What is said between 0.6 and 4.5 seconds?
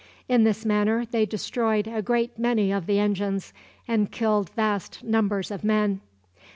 manner they destroyed a great many of the engines, and killed